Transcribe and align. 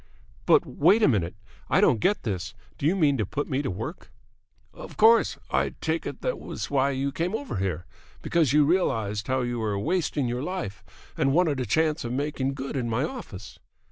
"But 0.47 0.65
wait 0.65 1.03
a 1.03 1.07
minute! 1.07 1.35
I 1.69 1.79
don't 1.79 1.99
get 1.99 2.23
this! 2.23 2.55
Do 2.79 2.87
you 2.87 2.95
mean 2.95 3.17
to 3.19 3.23
put 3.27 3.47
me 3.47 3.61
to 3.61 3.69
work?" 3.69 4.11
"Of 4.73 4.97
course. 4.97 5.37
I 5.51 5.75
take 5.79 6.07
it 6.07 6.21
that 6.21 6.29
that 6.29 6.39
was 6.39 6.71
why 6.71 6.89
you 6.89 7.11
came 7.11 7.35
over 7.35 7.57
here, 7.57 7.85
because 8.23 8.51
you 8.51 8.65
realised 8.65 9.27
how 9.27 9.41
you 9.41 9.59
were 9.59 9.77
wasting 9.77 10.27
your 10.27 10.41
life 10.41 10.83
and 11.15 11.33
wanted 11.33 11.59
a 11.59 11.67
chance 11.67 12.03
of 12.03 12.13
making 12.13 12.55
good 12.55 12.75
in 12.75 12.89
my 12.89 13.03
office." 13.03 13.59